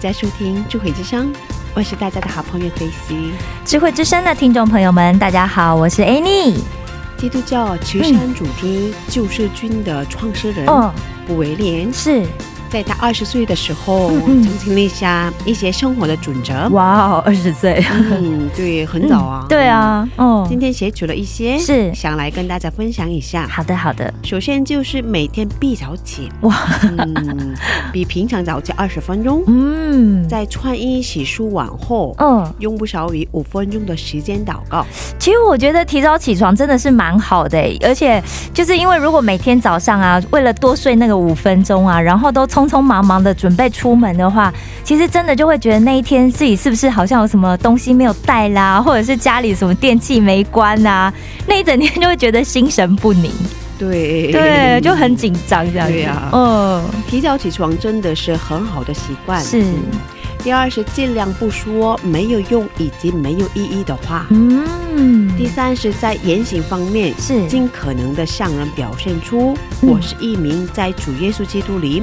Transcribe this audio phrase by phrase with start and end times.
[0.00, 1.30] 家收听智慧之声，
[1.74, 3.32] 我是大家的好朋友 Daisy。
[3.66, 6.56] 智慧之声的听众朋友们，大家好，我是 Annie。
[7.18, 10.90] 基督教慈善组织救世军的创始人嗯，
[11.26, 12.24] 卜维廉，是，
[12.70, 16.68] 在他二十岁的时候，曾经立下一些生活的准则。
[16.68, 19.44] 哇哦，二十岁，嗯，对，很早啊。
[19.48, 21.92] 对啊，哦，今天写取了一些，是。
[21.92, 23.46] 想来跟大家分享一下。
[23.48, 27.54] 好的好的，首先就是每天必早起，哇，嗯，
[27.92, 34.86] 比平常早起二十分钟，嗯，在穿衣洗漱完后，嗯，用不少于五分钟的时间祷告。
[35.18, 38.22] 其实我觉得提早起床真的是蛮好的欸，而且
[38.54, 44.52] 就是因为如果每天早上啊，为了多睡那个五分钟啊，然后都匆匆忙忙的准备出门的话，
[44.84, 51.12] 其实真的就会觉得那一天自己是不是好像有什么东西没有带啦，或者是家里什么电器没关啊，
[51.46, 53.30] 那一整天就会觉得心神不宁，
[53.78, 54.30] 对。
[54.32, 55.92] 对，就很紧张这样子。
[55.92, 59.42] 对啊嗯，提早起床真的是很好的习惯。
[59.42, 59.64] 是，
[60.42, 64.26] 第二是尽量不说没有用以及没有意义的话。
[64.30, 67.46] 嗯，第三是在言行方面，是。
[67.48, 69.90] 尽可能的向人表现出嗯。
[69.90, 72.02] 我是一名在主耶稣基督里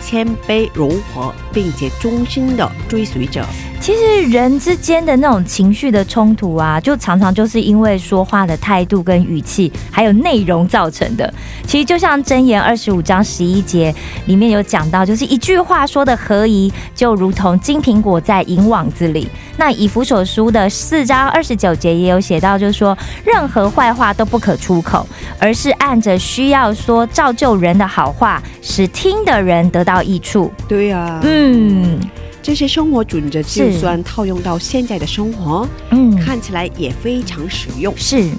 [0.00, 3.44] 谦卑柔和并且忠心的追随者。
[3.80, 11.32] 其实人之间的那种情绪的冲突啊，就常常就是因为说话的态度跟语气，还有内容造成的。
[11.66, 13.94] 其实就像箴言二十五章十一节
[14.26, 19.26] 里面有讲到，就是一句话说的合宜，就如同金苹果在银网子里。
[19.56, 25.06] 那以弗所书的四章二十九节也有写到，就是说任何坏话都不可出口，
[25.38, 30.52] 而是按着需要说造就人的好话，使听的人得到益处。
[30.68, 31.98] 对啊，嗯
[32.42, 37.92] 这些生活准则就算套用到现在的生活，嗯，看起来也非常实用。
[37.96, 38.30] 是。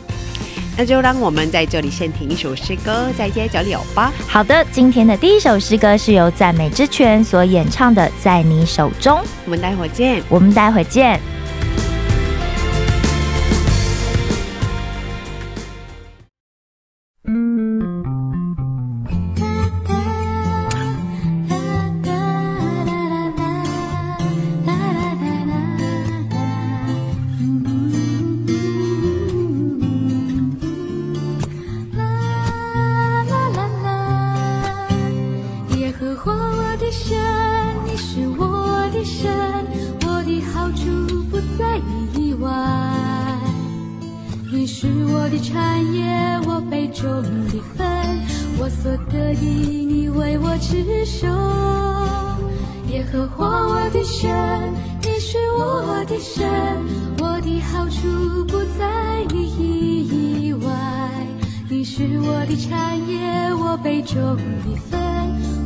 [0.78, 4.12] 那就让我们在这里先听一首诗歌，再接着聊吧。
[4.26, 10.24] 好的，今天的第一首诗歌是由赞美之泉所演唱的《在你手中》，我们待会儿见。
[10.30, 11.20] 我们待会儿见。
[44.82, 46.10] 是我的产业，
[46.48, 47.06] 我杯中
[47.50, 47.86] 的分，
[48.58, 51.28] 我所得的，你为我持守。
[52.88, 56.50] 耶和华我的神，你是我的神，
[57.20, 60.72] 我的好处不在你以外。
[61.70, 65.00] 你是我的产业，我杯中的分，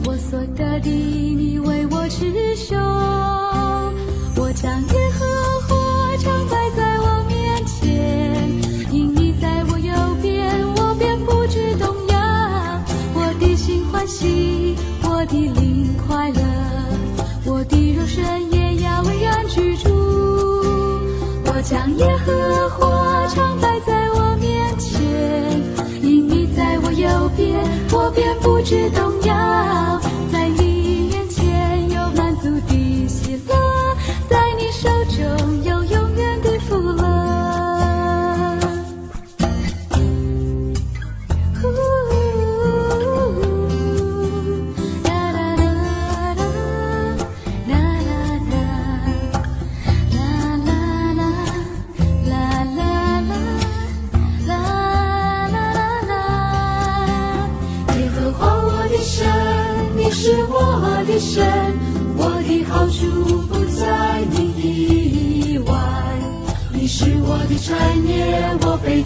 [0.04, 2.76] 我所得的，你为我持守。
[4.36, 5.26] 我将耶和
[5.70, 6.48] 华唱
[14.26, 16.42] 你，我的灵快乐，
[17.46, 19.90] 我的肉身也要为然居住。
[21.46, 25.00] 我将耶和华常摆在我面前，
[26.02, 30.02] 因你在我右边，我便不知动摇。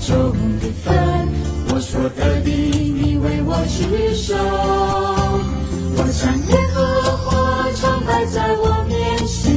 [0.05, 0.93] 种的分，
[1.73, 4.35] 我所得的你为我持守。
[5.95, 6.77] 我将耶和
[7.17, 7.27] 华
[7.75, 9.53] 常摆在我面前，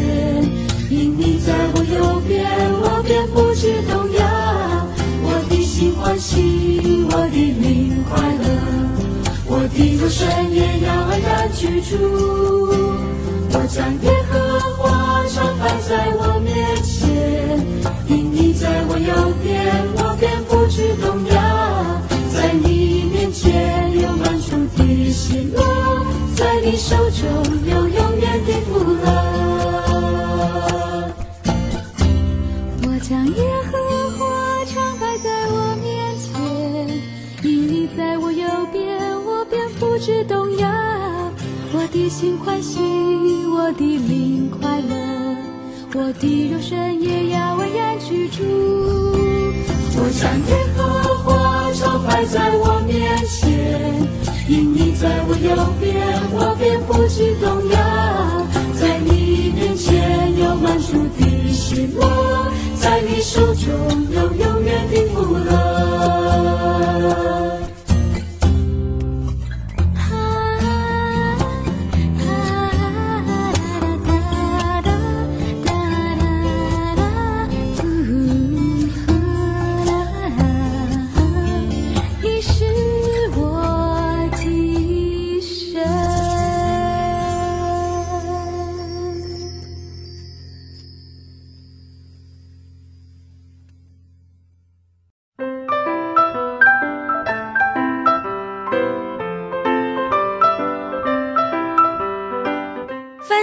[0.91, 2.45] 因你在我右边，
[2.83, 4.21] 我便不知动摇。
[5.25, 8.45] 我的心欢喜，我的灵快乐，
[9.47, 11.97] 我的肉身也要安然居住。
[13.55, 14.33] 我将耶和
[14.77, 16.51] 华常摆在我面
[16.83, 17.65] 前，
[18.09, 21.35] 因你在我右边，我便不知动摇。
[22.33, 25.61] 在你面前有满处的喜乐，
[26.37, 27.27] 在你手中
[27.67, 29.05] 有永远的福乐。
[32.85, 33.43] 我将耶
[33.73, 33.75] 和
[34.17, 36.31] 华常摆在我面前，
[37.43, 40.69] 因你在我右边，我便不知动摇。
[41.73, 42.79] 我的心欢喜，
[43.49, 45.37] 我的灵快乐，
[45.97, 48.41] 我的肉身也要安然居住。
[49.95, 50.81] 我将耶和
[51.23, 53.51] 华常摆在我面前，
[54.49, 55.93] 因你在我右边，
[56.33, 57.77] 我便不惧动摇。
[58.75, 62.01] 在你面前有满足的喜乐，
[62.81, 63.69] 在你手中
[64.11, 65.32] 有永远的福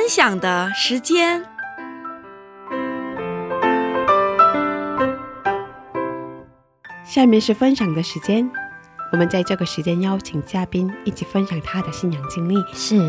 [0.09, 1.43] 享的时间。
[7.05, 8.49] 下面是分享的时间，
[9.11, 12.55] 我们在这个时间邀请嘉宾一起分享他的信仰经历。
[12.73, 12.99] 是。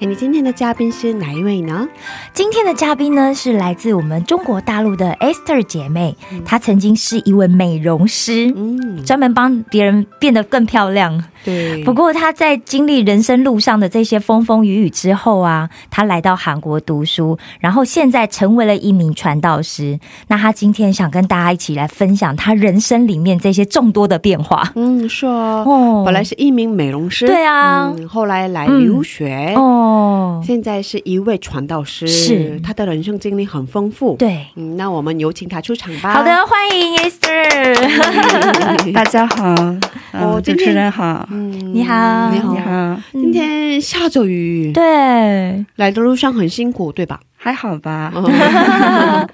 [0.00, 1.88] 哎，你今天的嘉宾是哪一位呢？
[2.32, 11.22] 今天的嘉宾呢是来自我们中国大陆的 Esther 姐妹，她曾经是一位美容师，嗯，专门帮别人变得更漂亮。
[11.44, 19.98] 对，不过他在经历人生路上的这些风风雨雨之后啊，他来到韩国读书，然后现在成为了一名传道师。
[20.28, 24.72] 那他今天想跟大家一起来分享他人生里面这些众多的变化。
[24.74, 34.46] 嗯，是哦，哦本来是一名美容师，对啊嗯，后来来留学，哦，现在是一位传道师，是他的人生经历很丰富。，对。
[34.56, 36.14] 嗯，那我们有请他出场吧。
[36.14, 38.92] 好的，，欢迎 Esther。
[38.92, 42.58] 大家好，主持人好，嗯，你好你好，你。
[42.60, 47.20] 好，今天下着雨，对，来的路上很辛苦，对吧？
[47.38, 48.12] 还好吧？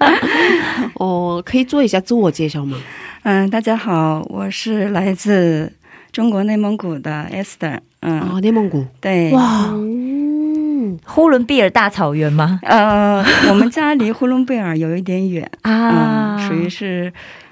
[0.95, 2.77] 哦，可以做一下自我介绍吗？
[3.23, 5.69] 嗯，大家好，我是来自
[6.13, 8.85] 中国内蒙古的 Esther，嗯，哦，内蒙古。
[9.01, 12.61] 对，哇，嗯，呼伦贝尔大草原吗？
[12.63, 17.11] 呃，我们家离呼伦贝尔有一点远， 啊，嗯，属于是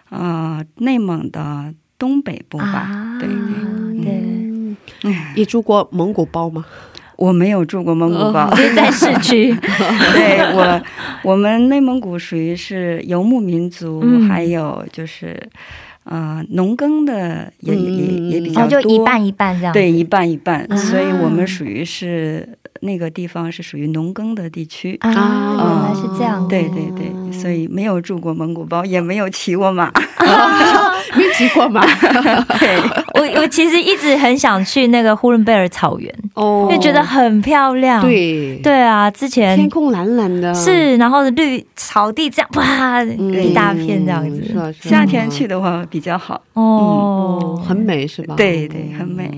[0.10, 3.36] 呃内蒙的东北部吧，啊，对对。
[5.02, 6.66] 对，嗯也住过蒙古包吗？
[7.16, 9.52] 我没有住过蒙古包，就是在市区，
[10.14, 10.82] 对我，
[11.24, 15.36] 我们内蒙古属于是游牧民族，嗯还有就是，
[16.04, 18.06] 呃，农耕的也、嗯也
[18.38, 19.74] 也比较多，后就一半一半这样。
[19.74, 22.48] 对，一半一半，啊所以我们属于是
[22.82, 24.96] 那个地方是属于农耕的地区。
[25.02, 26.48] 啊，啊原来是这样。
[26.48, 29.92] 对对对，所以没有住过蒙古包，也没有骑过马。
[31.16, 31.82] 没骑过吗？
[32.60, 32.78] 对，
[33.14, 38.02] 我我其实一直很想去那个呼伦贝尔草原，哦因为觉得很漂亮。
[38.02, 44.42] 对，对啊，之前天空蓝蓝的，是，然后绿草地这样哇，一大片这样子。
[44.46, 46.42] 嗯是啊是啊夏天去的话比较好。
[46.54, 48.36] 哦哦，，很美是吧？
[48.36, 49.30] 对对，很美。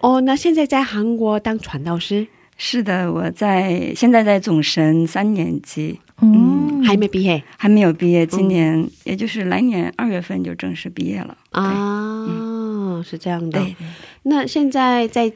[0.00, 7.42] 哦，那现在在韩国当传道师，是的，我在现在在总神三年级，嗯，还没毕业。
[7.56, 11.36] 还没有毕业，今年、也就是来年二月份就正式毕业了。
[11.50, 13.60] 啊，是这样的。
[13.60, 13.76] 对，
[14.22, 15.32] 那现在在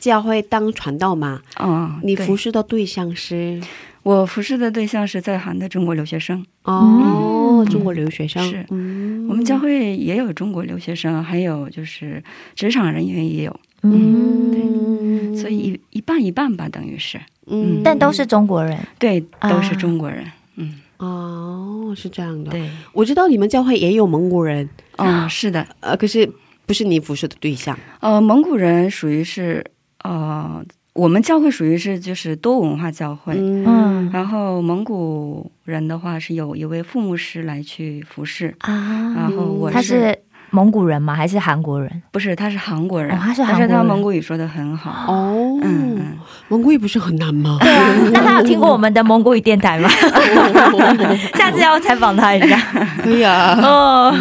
[0.00, 1.42] 教会当传道嘛？
[1.58, 3.60] 哦，你服侍的对象是？
[4.02, 7.70] 我服侍的对象是在韩的中国留学生，哦，嗯。
[7.70, 8.42] 中国留学生。
[8.50, 8.66] 是。
[8.70, 12.20] 嗯，我们教会也有中国留学生，还有就是
[12.56, 18.78] 职场人员也有，嗯，对所以一一半一半吧，等于是嗯，但都是中国人。
[18.98, 19.50] 对，啊。
[19.50, 20.24] 都是中国人。
[20.56, 22.50] 嗯，哦，是这样的。
[22.50, 26.30] 对，我知道你们教会也有蒙古人，嗯，是的，呃，可是
[26.66, 27.78] 不是你服侍的对象。
[28.00, 29.64] 呃，蒙古人属于是
[30.04, 33.64] 呃，我们教会属于是就是多文化教会，嗯。
[33.66, 34.10] 嗯。
[34.12, 40.16] 然后蒙古人的话是有一位副牧师来去服侍，啊，然后我他是
[40.52, 41.14] 蒙古人吗？
[41.14, 41.90] 还是韩国人？
[42.12, 45.12] 不是他是韩国人，哦他是韩但是他国人蒙古语说的很好。
[45.12, 46.18] 哦，嗯嗯，
[46.48, 47.56] 蒙古语不是很难吗？
[47.60, 49.88] 对啊， 那他有听过我们的蒙古语电台吗？
[51.34, 52.56] 下次要采访他一下。
[53.02, 53.58] 可以啊。
[53.62, 54.12] 哦，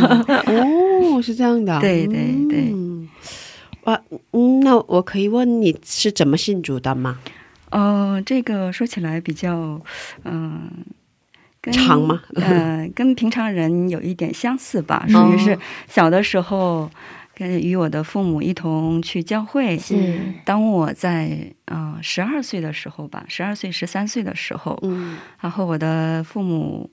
[0.48, 1.80] 哦，是这样的。
[1.82, 2.16] 对对
[2.50, 3.08] 对嗯
[3.84, 4.00] 哇，
[4.32, 7.18] 嗯，那我可以问你是怎么信主的吗？
[7.72, 9.80] 哦，这个说起来比较，
[10.24, 10.62] 嗯、
[11.01, 11.01] 跟
[11.70, 16.90] 长吗呃，跟平常人有一点相似吧，嗯属于是小的时候
[17.36, 19.78] 跟与我的父母一同去教会。
[19.78, 26.90] 是当我在嗯十二岁的时候吧，十二岁十三岁的时候，嗯然后我的父母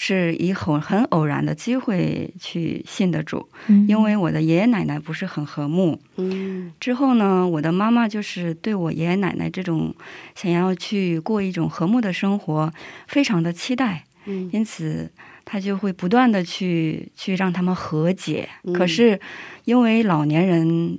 [0.00, 3.48] 是以很很偶然的机会去信的主，
[3.88, 5.98] 因为我的爷爷奶奶不是很和睦。
[6.18, 9.92] 嗯之后呢，我的妈妈就是对我爷爷奶奶这种
[10.36, 12.72] 想要去过一种和睦的生活，
[13.08, 15.10] 非常的期待，嗯因此
[15.44, 18.48] 她就会不断的去去让他们和解。
[18.62, 19.18] 嗯可是
[19.64, 20.96] 因为老年人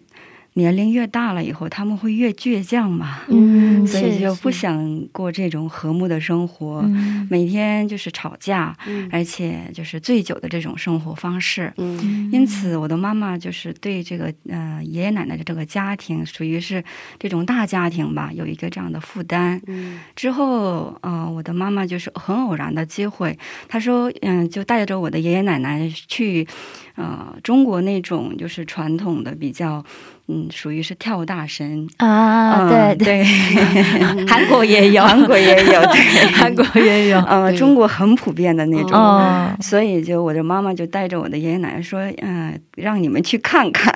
[0.59, 6.81] 年龄越大了以后，他们会越倔强嘛，嗯所以就不想过这种和睦的生活。
[6.83, 11.71] 嗯每天就是吵架，嗯而且就是醉酒的这种生活方式。
[11.77, 16.83] 嗯因此，我的妈妈就是对这个呃爷爷奶奶的这个家庭，属于是
[17.17, 19.61] 这种大家庭吧，有一个这样的负担。
[19.67, 23.37] 嗯之后，呃，我的妈妈就是很偶然的机会，
[23.69, 26.45] 她说，嗯、就带着我的爷爷奶奶去，
[26.95, 29.83] 呃，中国那种就是传统的比较，
[30.29, 31.87] 嗯，属于是跳大神。
[31.97, 38.91] 啊，嗯对对，对， 韩国也有，韩国也有， 对，韩国也有，呃，中国很普遍的那种。
[38.93, 43.91] 哦所以，就我的妈妈就带着我的爷爷奶奶说，嗯、让你们去看看。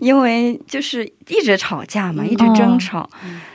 [0.00, 2.28] 因为就是一直吵架嘛，嗯。
[2.28, 3.08] 一直争吵。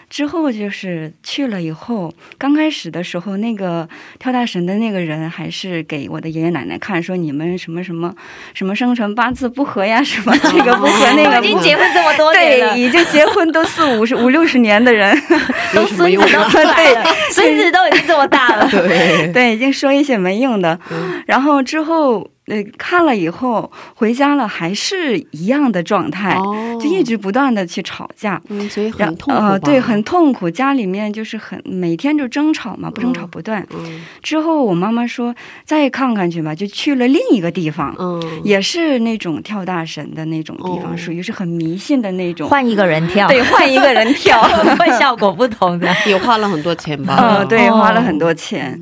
[0.09, 3.89] 之后就是去了以后，刚开始的时候，那个
[4.19, 8.13] 跳大神的那个人还是给我的爷爷奶奶看，说你们什么什么
[8.53, 11.45] 什么生辰八字不合呀，什么 这个不合那个不合。
[11.47, 12.75] 已经结婚这么多年了。
[12.75, 15.19] 对，，已经结婚都四五十五六十年的人，
[15.73, 20.79] 都孙子都出来了，孙子都已经这么大了，对， 对，已经说一些没用的。
[20.91, 21.23] 嗯。
[21.25, 28.41] 然后之后，呃，看了以后回家了，还是一样的状态，哦就一直不断的去吵架。
[28.49, 30.49] 嗯，所以然很痛苦对，很痛苦。
[30.49, 33.65] 家里面就是很每天就争吵嘛，不争吵不断。
[33.73, 35.33] 嗯之后我妈妈说
[35.63, 42.49] 再看看去吧，就去了另一个地方，嗯也是那种跳大神的那种地方，哦属于是很迷信的那种。
[42.49, 44.41] 换一个人跳，对，换一个人 跳。
[44.77, 45.87] 会效果不同的。
[46.05, 47.15] 也花了很多钱吧？
[47.15, 48.79] 呃，对，哦花了很多钱。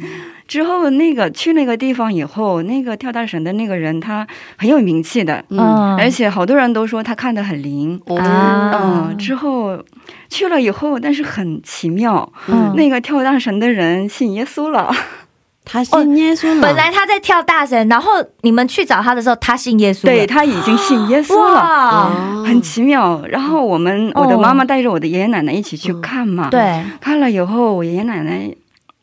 [0.51, 4.27] 之后那个去那个地方以后，那个跳大神的那个人他
[4.57, 5.95] 很有名气的，嗯。
[5.95, 7.97] 而且好多人都说他看得很灵。
[8.07, 8.17] 哦。
[8.17, 9.81] 啊嗯，之后
[10.27, 12.73] 去了以后，但是很奇妙，嗯。
[12.75, 14.93] 那个跳大神的人信耶稣了。
[15.63, 22.43] 他信耶稣了，本来他在跳大神，然后你们去找他的时候，他信耶稣了，对他已经信耶稣了。
[22.43, 28.53] 很奇妙，然后我们、哦我的妈妈带着我的爷爷奶奶一起去看嘛，，对，看了以后，我爷爷奶奶，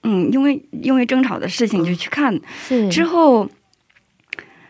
[0.03, 2.89] 嗯，因为因为争吵的事情就去看，是。
[2.89, 3.49] 之后，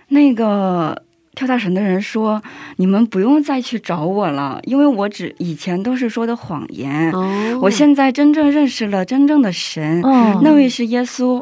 [0.09, 1.03] 那个
[1.39, 2.43] 跳大神的人说
[2.79, 7.13] ：“你们不用再去找我了，因为我只以前都是说的谎言。
[7.13, 11.41] 哦，我现在真正认识了真正的神，嗯那位是耶稣，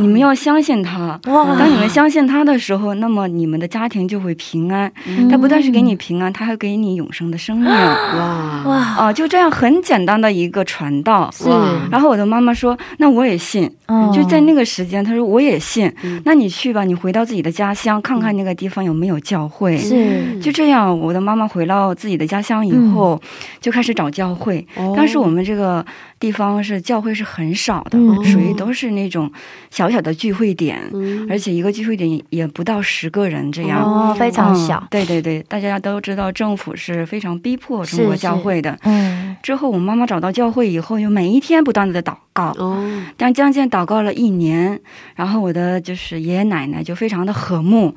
[0.00, 1.16] 你们要相信他。
[1.22, 4.92] 当你们相信他的时候，那么你们的家庭就会平安。
[5.06, 7.70] 嗯他不但是给你平安，他还给你永生的生命。
[7.70, 11.30] 哇、哇哇，就这样很简单的一个传道。
[11.32, 11.48] 是
[11.88, 15.92] 然后我的妈妈说：“那我也信。”嗯就在那个时间，她说我也信。
[16.02, 19.76] 嗯那你去吧，你回到自己的家乡，看看那个地方有没有教会。
[19.76, 23.20] 是就这样，我的妈妈回到自己的家乡以后，
[23.60, 24.64] 就开始找教会。
[24.76, 25.84] 哦但是我们这个
[26.18, 28.24] 地方是教会是很少的，嗯。
[28.24, 29.30] 属于都是那种
[29.70, 31.26] 小小的聚会点，嗯。
[31.28, 33.82] 而且一个聚会点也不到十个人这样。
[33.82, 34.78] 哦，非常小。
[34.78, 38.78] 嗯，对对对，大家都知道政府是非常逼迫中国教会的。
[38.82, 39.36] 嗯。
[39.42, 43.02] 之后，我妈妈找到教会以后，又每一天不断的祷告，哦。
[43.16, 44.80] 但将近祷告了一年，
[45.14, 47.92] 然后我的就是爷爷奶奶就非常的和睦，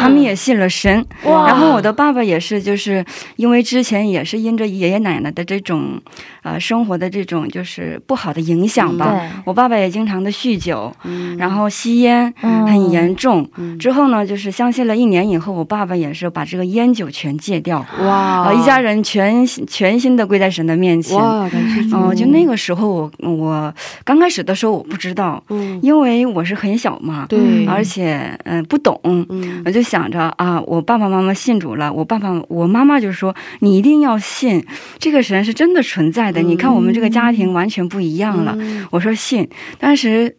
[0.00, 1.04] 他们也信了神。
[1.24, 1.48] 哇。
[1.48, 3.04] 然后我的爸爸也是，就是
[3.36, 6.00] 因为之前也是因着爷爷奶奶的这种，
[6.42, 7.63] 呃，生活的这种就是
[8.06, 9.10] 不好的影响吧。
[9.10, 13.48] 对我爸爸也经常的酗酒，嗯然后吸烟嗯很严重。
[13.56, 17.84] 嗯之后呢，就是相信了一年以后，我爸爸也是把这个烟酒全戒掉。
[18.00, 21.18] 哇啊，一家人全全心的跪在神的面前。
[21.18, 34.64] 哦，就那个时候我我刚开始的时候我不知道，嗯，因为我是很小嘛，对，而且嗯、不懂，嗯我就想着啊，我爸爸妈妈信主了，我爸爸我妈妈就说你一定要信，
[34.98, 36.40] 这个神是真的存在的。
[36.42, 38.54] 嗯你看我们这个家庭完全不一样了。
[38.58, 38.86] 嗯。
[38.90, 40.36] 我说信，当时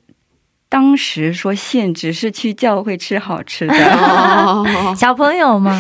[0.69, 3.74] 当时说信只是去教会吃好吃的。
[3.74, 4.63] 哦，
[4.95, 5.74] 小朋友嘛，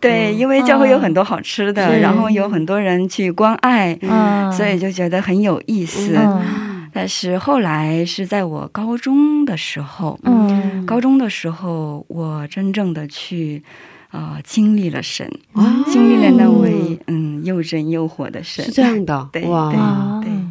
[0.00, 6.16] 对，因为教会有很多好吃的，是然后有很多人去关爱，嗯，所以就觉得很有意思。
[6.16, 6.88] 嗯。
[6.90, 10.86] 但是后来是在我高中的时候，嗯。
[10.86, 13.62] 高中的时候，我真正的去
[14.10, 15.64] 啊、呃经历了神，哇。
[15.86, 18.64] 经历了那位嗯又真又活的神。
[18.64, 18.72] 是。
[18.72, 19.70] 这样的，对，哇。
[19.70, 19.78] 对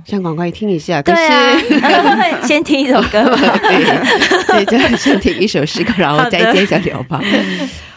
[0.08, 1.86] 想赶快听一下，可对是。
[1.86, 3.38] 啊， 先听一首歌吧。
[3.60, 7.22] 对， 对，就先听一首诗歌，然后再接着聊吧。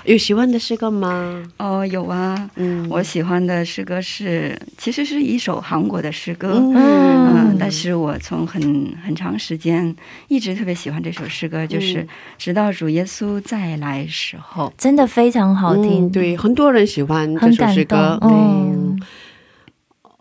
[0.04, 1.40] 有喜欢的诗歌吗？
[1.58, 6.54] 哦，有啊，嗯，我喜欢的诗歌是，其实是一首韩国的诗歌。
[6.54, 8.60] 嗯嗯，但是我从很
[9.06, 9.94] 很长时间
[10.26, 14.72] 一直特别喜欢这首诗歌，就是嗯直到主耶稣再来时候。
[14.76, 18.98] 真的非常好听，嗯对，很多人喜欢这首诗歌嗯，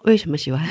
[0.03, 0.61] 为什么喜欢？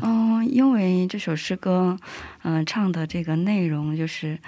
[0.00, 1.98] 哦，因为这首诗歌，
[2.42, 4.38] 嗯、唱的这个内容就是。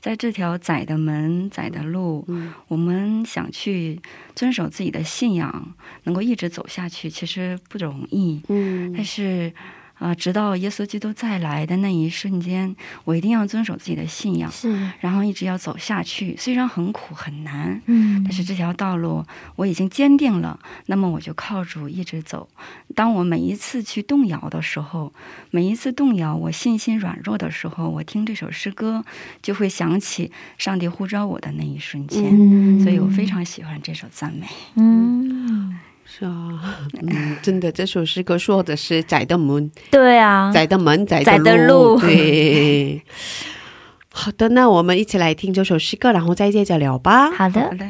[0.00, 4.00] 在这条窄的门、窄的路，嗯我们想去
[4.32, 5.74] 遵守自己的信仰，
[6.04, 8.40] 能够一直走下去，其实不容易。
[8.48, 9.52] 嗯但是，
[9.98, 12.74] 啊、直到耶稣基督再来的那一瞬间，
[13.04, 16.36] 我一定要遵守自己的信仰，是，然后一直要走下去。
[16.36, 19.24] 虽然很苦很难，嗯但是这条道路
[19.56, 22.48] 我已经坚定了，那么我就靠主一直走。
[22.94, 25.12] 当我每一次去动摇的时候，
[25.50, 29.04] 每一次动摇，我信心软弱的时候，我听这首诗歌，
[29.42, 32.30] 就会想起上帝呼召我的那一瞬间。
[32.32, 34.46] 嗯所以我非常喜欢这首赞美。
[34.76, 35.78] 嗯，
[36.10, 43.02] 是啊，嗯，真的，这首诗歌说的是窄的门，对啊，窄的门，窄窄的路，路对。
[44.10, 47.30] 好的，那我们一起来听这首诗歌，然后再接着聊吧。
[47.30, 47.86] 好的，好的。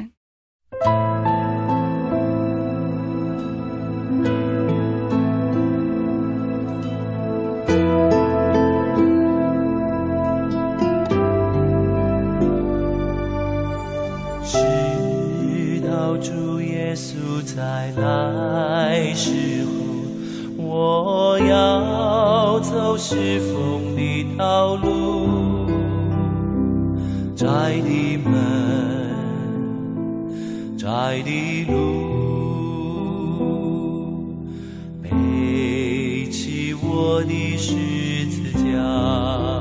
[14.45, 19.71] 直到主耶稣再来时候，
[20.57, 25.67] 我要走是风的道路，
[27.37, 28.33] 窄的门，
[30.79, 31.77] 窄的路，
[35.03, 35.11] 背
[36.31, 37.75] 起我的十
[38.31, 39.58] 字架。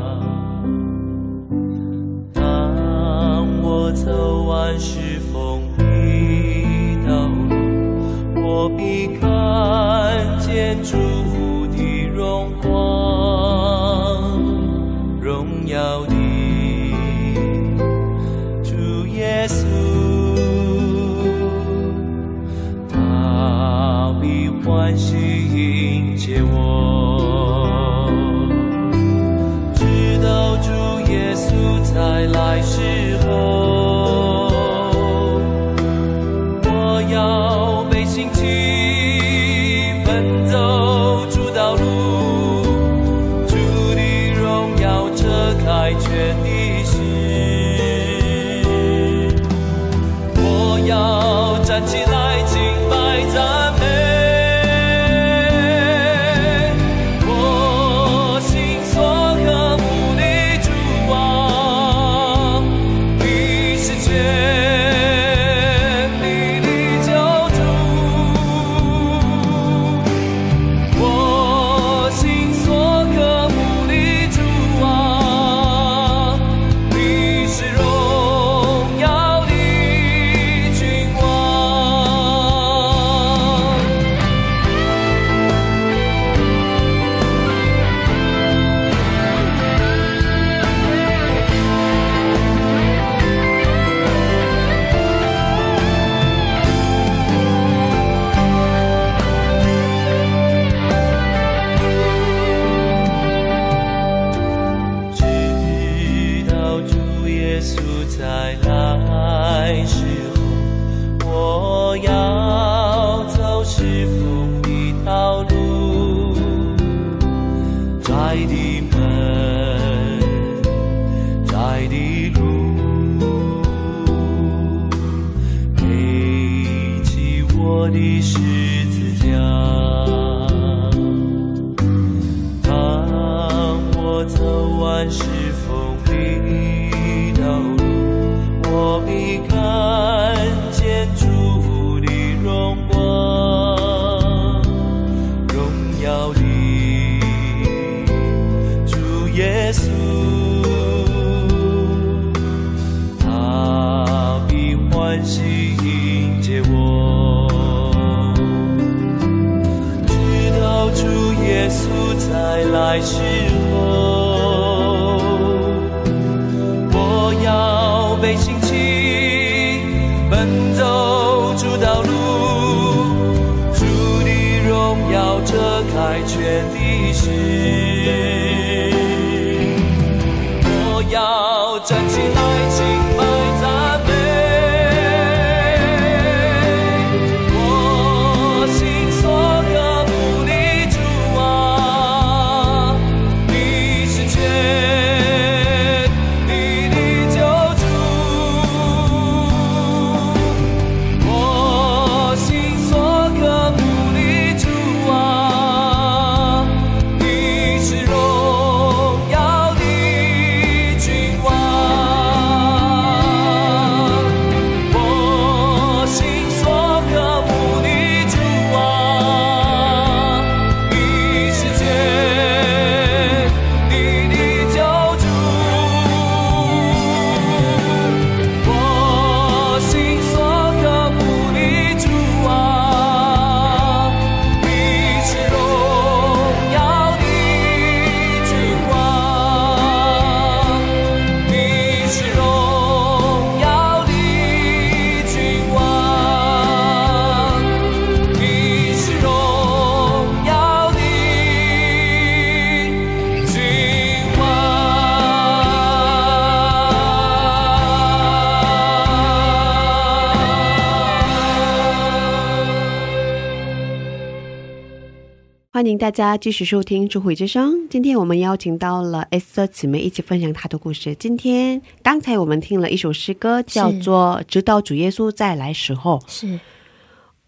[266.08, 267.74] 大家继续收听《智慧之声》。
[267.89, 271.13] 今天我们邀请到了 S 姊妹一起分享她的故事。
[271.15, 276.17] 今天刚才我们听了一首诗歌，叫做《直到主耶稣再来时候》。
[276.26, 276.62] 是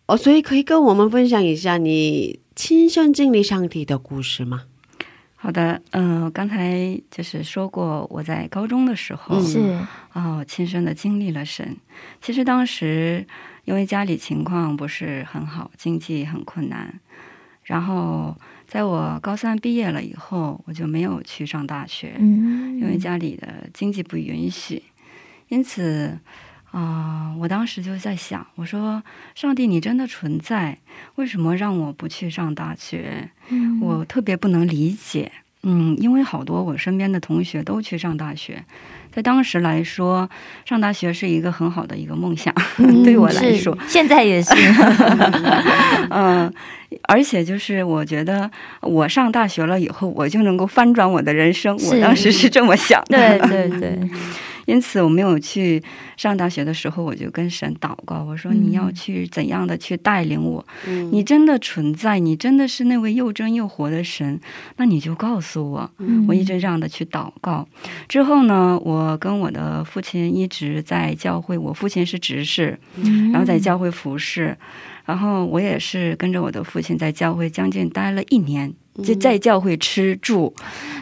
[0.07, 4.63] 哦，所以可以跟我们分享一下你亲身经历上帝的故事吗？
[5.37, 9.79] 好的，嗯、刚才就是说过，我在高中的时候，嗯是
[10.11, 11.77] 哦，亲身的经历了神。
[12.21, 13.25] 其实当时
[13.63, 16.99] 因为家里情况不是很好，经济很困难，
[17.69, 18.35] 然后
[18.67, 24.81] 在我高三毕业了以后，我就没有去上大学，嗯因为家里的经济不允许，
[25.49, 26.17] 因此。
[26.71, 29.01] 啊、我当时就在想，我说
[29.33, 30.77] ：“上帝，你真的存在？
[31.15, 33.31] 为什么让我不去上大学？
[33.49, 35.31] 嗯我特别不能理解。
[35.63, 38.63] 嗯，因为好多我身边的同学都去上大学，
[39.11, 40.29] 在当时来说，
[40.65, 42.53] 上大学是一个很好的一个梦想，
[43.03, 44.53] 对我来说，现在也是
[46.09, 46.51] 嗯，
[47.07, 48.49] 而且就是我觉得
[48.81, 53.17] 我上大学了以后，我就能够翻转我的人生，我当时是这么想的。
[53.17, 53.99] 对对 对，
[54.69, 55.81] 因此我没有去
[56.15, 60.63] 上大学的时候，我就跟神祷告，我说嗯你要去怎样的去带领我？
[60.87, 64.39] 嗯你真的存在，你真的是那位又真又活的神，
[64.77, 65.89] 那你就告诉我。
[65.97, 67.67] 嗯我一直这样的去祷告。
[68.07, 74.55] 之后呢，我跟我的父亲一直在教会，我父亲是执事，嗯然后在教会服侍，
[75.05, 78.71] 然后我也是跟着我的父亲在教会将近待了一年。
[79.03, 80.53] 就在教会吃住，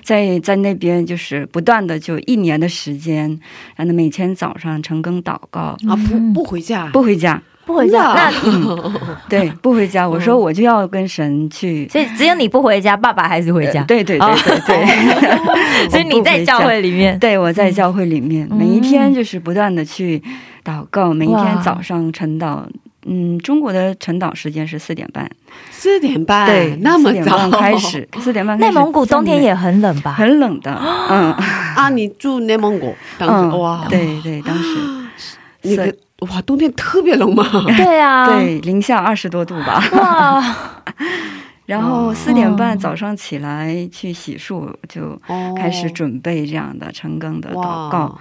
[0.04, 3.40] 在在那边就是不断的就一年的时间，
[3.76, 8.32] 然后每天早上晨更祷告，啊，不不回家，不回家，不回家，那
[9.28, 10.08] 对，不回家。
[10.08, 13.82] 我说我就要跟神去，所以只有你不回家，爸爸还是回家。
[13.82, 20.22] 呃对对对对对， 所以你在教会里面，对，我在教会里面，嗯每一天就是不断的去
[20.64, 22.62] 祷告，每一天早上晨祷。
[23.08, 25.30] 嗯，中国的晨祷时间是四点半，
[25.72, 30.12] 四点半，对，那么4点半早开始， 四点半开始内蒙古冬天也很冷吧？
[30.12, 30.72] 很冷的，
[31.10, 31.32] 嗯。
[31.78, 31.90] 啊！
[31.90, 34.78] 你住内蒙古，当时、嗯，哇，，对对，当时。
[35.64, 37.46] 那个哇，冬天特别冷嘛，
[37.78, 40.56] 对啊，对零下二十多度吧，哇，
[41.66, 48.18] 然后四点半早上起来去洗漱，就哦开始准备这样的晨更的祷告。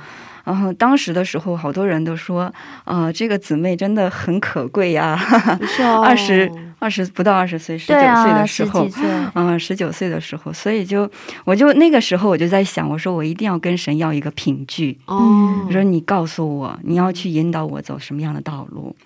[0.47, 2.53] 哇然后当时的时候，好多人都说，
[2.85, 5.15] 呃，这个姊妹真的很可贵呀、
[6.03, 8.89] 二十二十不到二十岁，十九岁的时候
[9.35, 11.09] 嗯，十九岁的时候，所以就
[11.45, 14.97] 我就那个时候我就在想，我说我一定要跟神要一个凭据。
[15.05, 18.97] 哦我说你告诉我，你要去引导我走什么样的道路。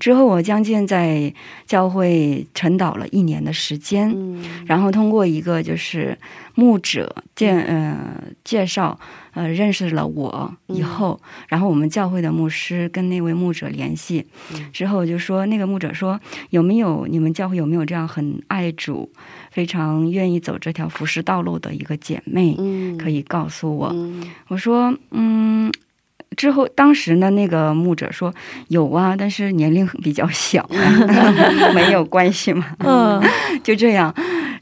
[0.00, 1.32] 之后我将近在
[1.66, 6.16] 教会晨祷了一年的时间，嗯然后通过一个就是
[6.54, 8.98] 牧者介呃介绍
[9.32, 14.24] 呃认识了我以后，然后我们教会的牧师跟那位牧者联系，
[14.72, 19.10] 之后就说那个牧者说有没有你们教会有没有这样很爱主、
[19.50, 23.90] 非常愿意走这条服饰道路的一个姐妹，嗯可以告诉我。
[23.92, 25.72] 嗯我说嗯。
[26.36, 28.32] 之后，当时呢，那个牧者说
[28.68, 30.68] 有啊，但是年龄比较小，
[31.74, 32.64] 没有关系嘛。
[32.78, 33.22] 嗯，
[33.62, 34.12] 就这样。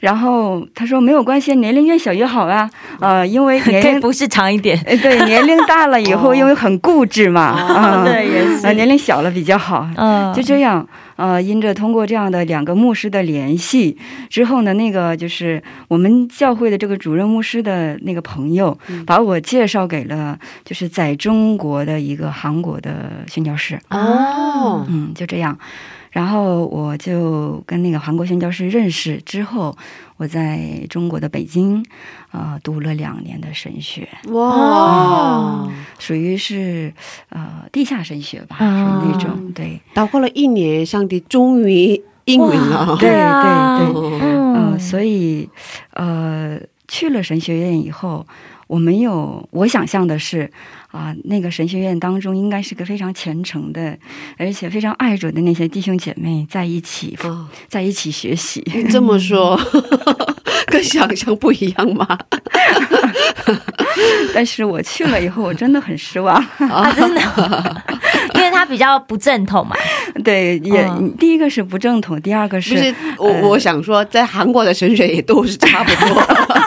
[0.00, 2.68] 然后他说没有关系，年龄越小越好啊，
[3.00, 4.00] 呃，因为年龄。
[4.00, 10.84] 不是长一点，哎，对，年龄大了以后，哦因为很固执嘛，嗯，对也是呃，年龄小了比较好，嗯，就这样，
[11.16, 13.96] 呃，因着通过这样的两个牧师的联系
[14.28, 24.86] 之后呢，那个就是我们教会的这个主任牧师的那个朋友，把我介绍给了就是在中国的一个韩国的宣教士，哦。
[24.88, 25.58] 嗯，就这样。
[26.12, 29.76] 然后我就跟那个韩国宣教师认识之后，
[30.18, 31.84] 我在中国的北京，
[32.30, 35.66] 呃，读了两年的神学，哇，
[35.98, 36.92] 属于是
[37.30, 39.80] 呃地下神学吧，啊属于那种对。
[39.94, 42.96] 祷告了一年，上帝终于应允了。
[43.00, 45.48] 对啊对对呃，所以
[45.94, 48.26] 呃，去了神学院以后，
[48.72, 50.50] 我没有我想象的是
[50.92, 53.96] 啊、那个神学院当中应该是个非常虔诚的，
[54.36, 58.62] 而且非常爱主的那些弟兄姐妹在一起，哦在一起学习。
[58.74, 59.58] 你这么说，
[60.68, 62.06] 跟想象不一样吗？
[64.34, 66.34] 但是我去了以后，我真的很失望。
[66.58, 67.82] 啊，真的，
[68.34, 69.74] 因为他比较不正统嘛，
[70.22, 76.22] 对，也、嗯第一个是不正统，第二个是我，我想说，在韩国的神学也都是差不多。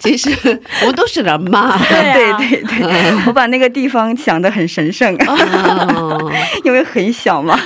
[0.00, 0.30] 其实
[0.82, 1.76] 我们都是人嘛。
[1.88, 2.38] 对啊。
[2.38, 6.32] 对对对，我把那个地方想的很神圣，哦。
[6.64, 7.58] 因为很小嘛。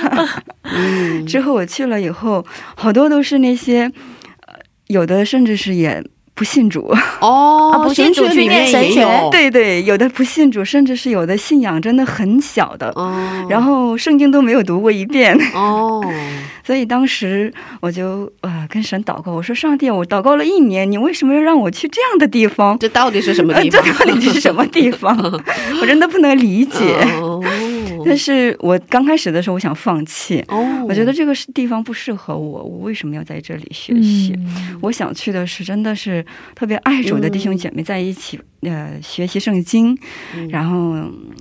[0.63, 1.25] 嗯。
[1.25, 3.91] 之后我去了以后，好多都是那些，
[4.47, 4.55] 呃
[4.87, 6.03] 有的甚至是也
[6.41, 9.29] 不信主，哦，啊不信主里面去念神学。
[9.29, 15.37] 对对，有的不信主，甚至是有的信仰真的很小的，哦，然后圣经都没有读过一遍。
[15.53, 16.03] 哦，
[16.65, 22.75] 所以当时我就呃跟神祷告，我说上帝，我祷告了一年，你为什么要让我去这样的地方？
[22.79, 23.93] 这到底是什么呃，地这方？
[24.09, 25.15] 到底是什么地方？
[25.79, 26.97] 我真的不能理解。
[27.21, 27.39] 哦
[28.05, 34.33] 但是我刚开始的时候，我想放弃，哦，我觉得这个是地方不适合我，我为什么要在这里学习？
[34.37, 34.77] 嗯。
[34.81, 39.95] 我想去的是真的是特别爱主的弟兄姐妹在一起，呃，学习圣经，
[40.49, 40.95] 然后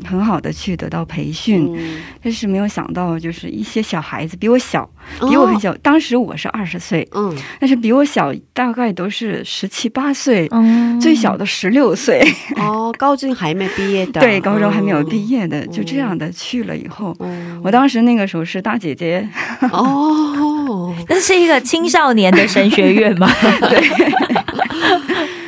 [0.04, 1.66] 很好的去得到培训。
[1.74, 2.00] 嗯。
[2.22, 4.88] 但是没有想到，就是一些小孩子比我小，
[5.30, 12.22] 比我很小，当时我是二十岁，嗯，但是比我小大概都是十七八岁，嗯最小的十六岁，
[12.56, 15.30] 哦，高中还没毕业的， 对，高中还没有毕业。
[15.30, 17.14] 业的，就这样的去了以后。
[17.18, 17.60] 哦。
[17.62, 19.28] 我当时那个时候是大姐姐，
[19.72, 23.28] 哦，那是一个青少年的神学院嘛，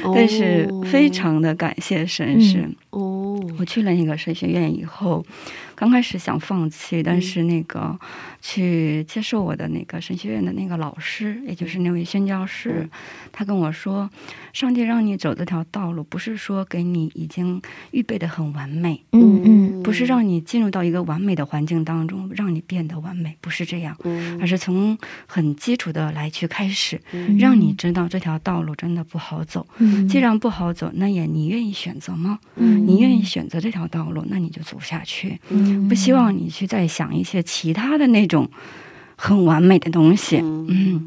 [0.15, 2.69] 但是非常的感谢神是。
[2.91, 5.25] 哦，我去了那个神学院以后，
[5.75, 7.99] 刚开始想放弃，但是那个
[8.43, 12.87] 去接受我的那个神学院的那个老师，也就是那位宣教师，
[13.31, 14.11] 他跟我说，
[14.53, 19.83] 上帝让你走这条道路，不是说给你已经预备的很完美，嗯嗯。
[19.83, 24.39] 不是让你进入到一个完美的环境当中，让你变得完美，不是这样，嗯。
[24.41, 27.39] 而是从很基础的来去开始，嗯。
[27.39, 29.65] 让你知道这条道路真的不好走。
[29.79, 30.09] 嗯。
[30.09, 32.41] 既然不好走，那也你愿意选择吗？
[32.57, 32.85] 嗯。
[32.87, 35.39] 你愿意选择这条道路，那你就走下去。
[35.49, 35.89] 嗯。
[35.89, 38.49] 不希望你去再想一些其他的那种
[39.17, 40.39] 很完美的东西。
[40.43, 41.05] 嗯，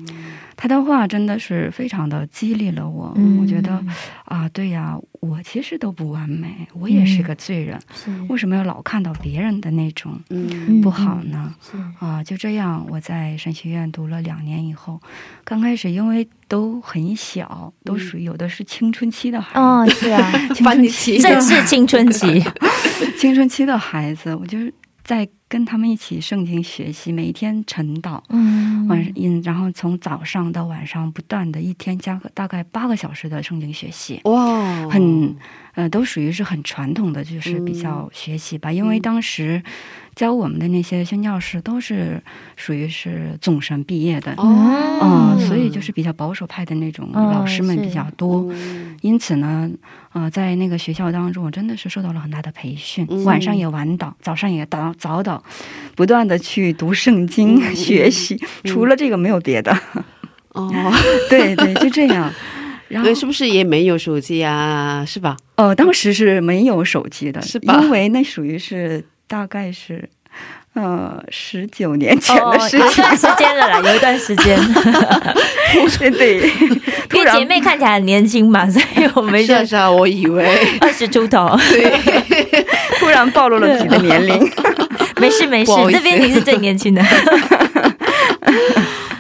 [0.56, 3.12] 他的话真的是非常的激励了我。
[3.18, 3.84] 嗯我觉得
[4.24, 11.54] 啊，对呀，我其实都不完美，我也是个罪人，是为什么要老看到别人的那种嗯不好呢？
[11.62, 15.00] 是啊，就这样，我在神学院读了两年以后，
[15.44, 20.32] 刚开始因为都很小，都属于有的是青春期的孩子，哦是啊，
[20.64, 22.42] 翻你起正是青春期，
[23.20, 24.74] 青春期的孩子，我就是
[25.06, 28.66] 在跟他们一起圣经学习，每一天晨祷，嗯。
[28.88, 35.36] 晚嗯，然后从早上到晚上不断的一天加个大概八个小时的圣经学习，哇，很
[35.76, 39.62] 呃都属于是很传统的，就是比较学习吧，因为当时。
[40.16, 42.24] 教我们的那些宣教师都是
[42.56, 48.10] 属于是总神毕业的，哦，嗯，所以就是比较保守派的那种哦老师们比较。
[48.12, 48.96] 多，嗯。
[49.02, 49.70] 因此呢，
[50.14, 55.42] 呃，在那个学校当中，我真的是受到了很大的培训，嗯晚上也晚祷，早上也早早祷，
[55.98, 59.78] 不断的去读圣经、嗯学习，除了这个没有别的。
[60.54, 60.72] 哦，
[61.30, 62.32] 对对，就这样。
[62.88, 65.04] 然后，是不是也没有手机啊？
[65.08, 65.36] 是吧？
[65.58, 70.10] 哦，当时是没有手机的，是吧因为那属于是大概是。
[70.74, 74.60] 呃，十九年前哦的事情，有一段时间了啦，有一段时间。
[75.98, 76.52] 对 对，
[77.14, 80.46] 因为姐妹看起来很年轻嘛， 所以我们就是啊啊，我以为
[80.82, 81.58] 二十出头。
[81.72, 81.90] 对
[83.00, 84.38] 突然暴露了自己的年龄。
[85.22, 87.02] 没事没事这边你是最年轻的。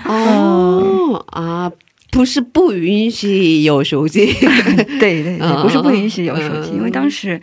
[0.03, 1.71] 哦啊，
[2.15, 4.25] 不是不允许有手机，
[4.99, 7.39] 对对对，嗯不是不允许有手机，嗯因为当时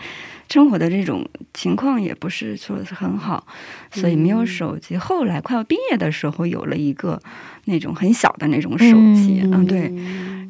[0.49, 3.47] 生活的这种情况也不是说是很好，
[3.91, 4.97] 所以没有手机。
[4.97, 7.21] 后来快要毕业的时候，有了一个
[7.67, 9.53] 那种很小的那种手机，嗯。
[9.53, 9.93] 嗯，对。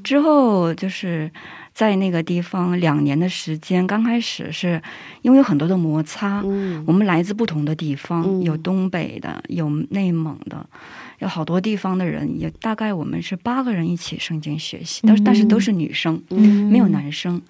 [0.05, 1.31] 之后就是
[1.73, 4.81] 在那个地方两年的时间，刚开始是
[5.23, 6.83] 因为有很多的摩擦，嗯。
[6.87, 8.43] 我们来自不同的地方，嗯。
[8.43, 10.65] 有东北的，有内蒙的，
[11.23, 17.41] 有好多地方的人，也大概我们是八个人一起圣经学习，但是但是都是女生，嗯没有男生。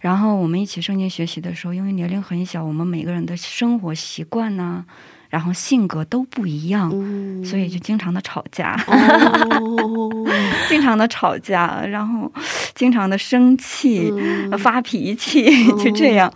[0.00, 4.82] 然后我们一起圣经学习的时候，因为年龄很小，我们每个人的生活习惯呐、
[5.28, 10.26] 然后性格都不一样，嗯所以就经常的吵架，哦，
[10.68, 12.30] 经常的吵架，然后
[12.74, 14.10] 经常的生气。
[14.10, 15.44] 嗯发脾气，
[15.76, 16.32] 就这样。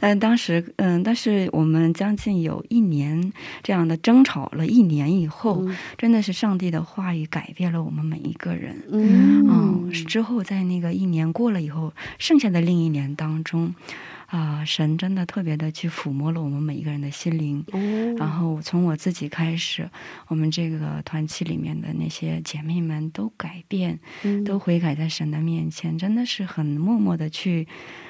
[0.00, 8.76] 嗯，当时嗯，但是我们将近有一年这样的争吵了一年以后，真的是上帝的话语改变了我们每一个人。
[8.92, 13.74] 嗯嗯，之后在那个一年过了以后，剩下的另一年当中，
[14.26, 17.64] 啊、神真的特别的去抚摸了我们每一个人的心灵。
[17.72, 18.16] 哦。
[18.18, 19.88] 然后从我自己开始，
[20.28, 24.44] 我们这个团契里面的那些姐妹们都改变，嗯。
[24.44, 27.66] 都悔改在神的面前，真的是很默默的去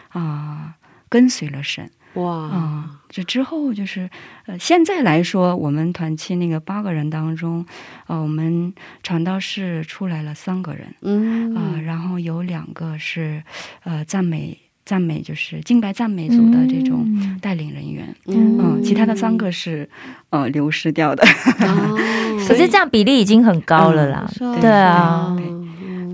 [0.09, 0.77] 啊、
[1.09, 2.33] 跟随了神哇。
[2.33, 4.09] 啊、这之后就是
[4.47, 7.67] 呃，现在来说，我们团契那个八个人当中，
[8.07, 8.73] 呃，我们
[9.03, 11.55] 传道室出来了三个人嗯。
[11.55, 13.43] 啊、然后有两个是
[13.83, 17.07] 呃赞美赞美就是敬拜赞美组的这种
[17.41, 19.89] 带领人员，嗯，其他的三个是
[20.31, 21.25] 呃流失掉的，
[21.61, 21.99] 哦。
[22.47, 24.31] 可是这样比例已经很高了啦。
[24.61, 25.35] 对啊，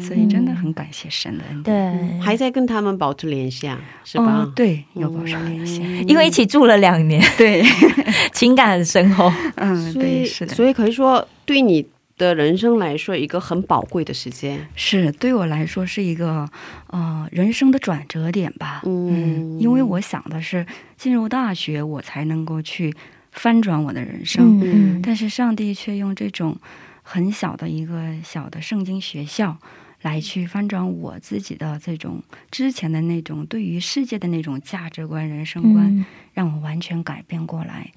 [0.01, 1.93] 所以真的很感谢神的恩典。
[1.93, 4.45] 对，还在跟他们保持联系啊，是吧？
[4.45, 4.53] 哦？
[4.55, 7.65] 对，有保持联系，因为一起住了两年，对，
[8.33, 9.33] 情感很深厚。
[9.57, 11.85] 嗯，对，是的，所以可以说，对你
[12.21, 14.69] 的人生来说，一个很宝贵的时间。
[14.77, 16.47] 是对我来说是一个
[16.89, 18.83] 呃人生的转折点吧。
[18.85, 22.95] 嗯因为我想的是进入大学，我才能够去
[23.33, 26.57] 翻转我的人生，嗯但是上帝却用这种
[27.03, 29.57] 很小的一个小的圣经学校。
[30.03, 37.93] 来去翻转我自己的这种之前的那种对于世界的那种价值观、人生观，嗯让我完全改变过来。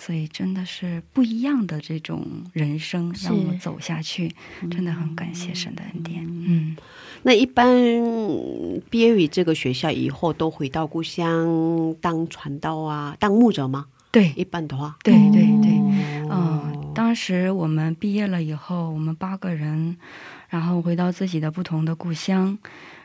[0.00, 4.34] 所以真的是不一样的这种人生，让我走下去，
[4.70, 6.26] 真的很感谢神的恩典。
[6.26, 6.74] 嗯，
[7.22, 7.70] 那一般
[8.88, 13.86] 毕业于这个学校以后，都回到故乡当传道啊，当牧者吗？
[14.10, 15.78] 对一般的话，对对对，
[16.30, 19.96] 哦嗯，当时我们毕业了以后，我们八个人，
[20.48, 22.58] 然后回到自己的不同的故乡，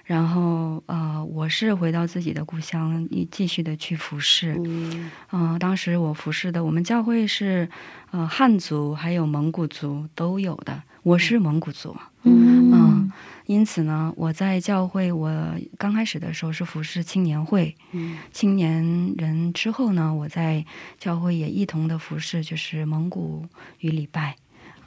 [0.05, 4.55] 然后呃，我是回到自己的故乡，一继续的去服侍。
[4.63, 7.67] 嗯嗯、当时我服侍的我们教会是
[8.11, 11.97] 呃汉族还有蒙古族都有的，我是蒙古族。
[12.21, 13.11] 嗯，
[13.47, 15.31] 因此呢，我在教会，我
[15.77, 20.63] 刚开始的时候是服侍青年会，嗯青年人之后呢，我在
[20.99, 23.45] 教会也一同的服侍，就是蒙古
[23.79, 24.35] 语礼拜，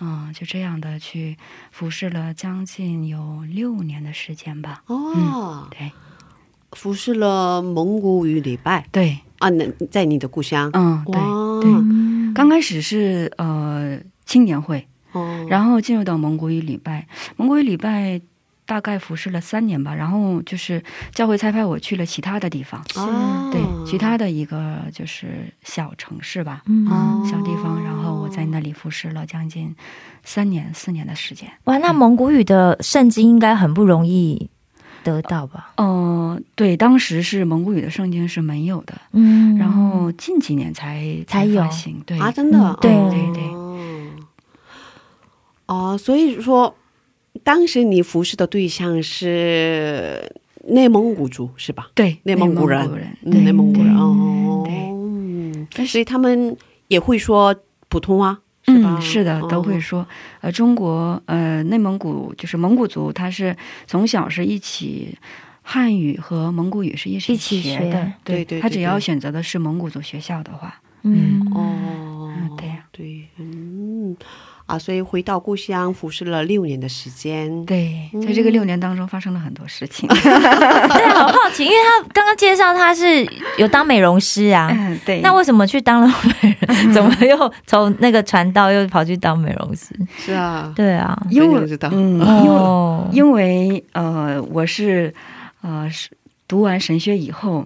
[0.01, 1.37] 嗯，就这样的去
[1.71, 4.83] 服侍了将近有六年的时间吧。
[4.87, 5.91] 哦，对。
[6.73, 11.15] 服侍了蒙古语礼拜对，啊，那在你的故乡，嗯，对，
[11.63, 18.21] 对，刚开始是呃青年会，哦，然后进入到蒙古语礼拜，蒙古语礼拜
[18.69, 20.83] 大概服侍了三年吧，然后就是
[21.15, 29.75] 教会差派我去了其他的地方，哦对，其他的一个就是小城市吧，嗯哦小地方，然后我在那里服侍了将近
[30.23, 31.51] 三年四年的时间。
[31.65, 34.51] 哇，那蒙古语的圣经应该很不容易
[35.03, 35.73] 得到吧？
[35.77, 43.49] 呃，对，当时是蒙古语的圣经是没有的，嗯然后近几年才才有发行，对，啊，真的，嗯对哦对对
[45.67, 46.75] 哦，所以说，
[47.45, 50.31] 当时你服侍的对象是
[50.69, 51.91] 内蒙古族是吧？
[51.95, 52.87] 对，内蒙古人，
[53.23, 54.75] 嗯对内蒙古人对哦，对。
[54.75, 56.57] 嗯但是所以他们
[56.89, 57.55] 也会说
[57.89, 58.97] 普通话，是吧？
[58.99, 60.07] 嗯，是的，都会哦说。
[60.41, 65.17] 呃，中国呃，内蒙古就是蒙古族，他是从小是一起
[65.63, 67.91] 汉语和蒙古语是一起一起学学。
[67.91, 68.13] 的。
[68.25, 71.41] 对对对他只要选择的是蒙古族学校的话，嗯。
[71.55, 72.35] 哦。
[72.41, 73.29] 嗯，对，
[74.69, 77.65] 啊，所以回到故乡服侍了六年的时间。
[77.65, 80.07] 对，在这个六年当中发生了很多事情。
[80.13, 85.23] 对，好好奇，因为他刚刚介绍他是有当美容师啊，嗯，对。
[85.23, 86.07] 那为什么去当了
[86.43, 86.93] 美容？
[86.93, 89.87] 怎么又从那个传道又跑去当美容师？
[90.19, 95.15] 是啊，对啊，因为非常知道嗯，哦，因为呃，我是
[95.63, 96.11] 呃是
[96.47, 97.65] 读完神学以后，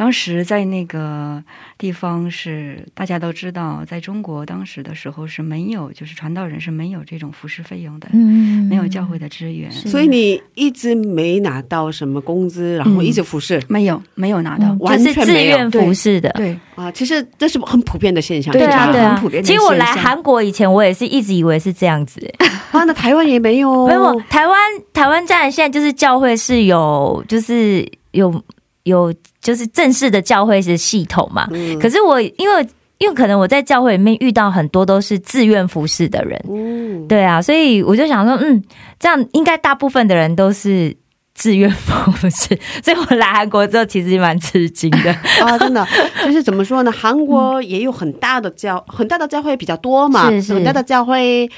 [0.00, 1.44] 当时在那个
[1.76, 14.68] 地方是大家都知道，在中国当时的时候是没有，就是传道人是没有这种服饰费用的，嗯没有教会的支援，所以你一直没拿到什么工资，然后一直服侍、没有没有拿到。
[14.68, 16.30] 嗯完就是自全没有愿服侍的。
[16.30, 16.90] 对，啊。
[16.92, 19.42] 其实这是很普遍的现象，对对啊，对啊很普遍。
[19.42, 24.58] 的其实我来韩国以前，我也是一直以为是这样子、 欸啊，那台湾也没有，没有，台湾
[24.94, 28.42] 台湾站现在就是教会是有，就是有
[28.90, 31.48] 有就是正式的教会是系统嘛。
[31.52, 32.68] 嗯可是我因为
[32.98, 38.62] 因为可能我在教会里面遇到很多都是自愿服侍的人，嗯，对啊，所以我就想说，嗯，
[38.98, 40.96] 这样应该大部分的人都是。
[41.32, 42.48] 自愿服侍，
[42.84, 45.10] 所以我来韩国之后其实蛮吃惊的。
[45.40, 45.86] 啊，真的，
[46.22, 46.92] 就是怎么说呢？
[46.92, 51.48] 韩国也有很大的教，很大的教会比较多嘛， 是是很大的教会，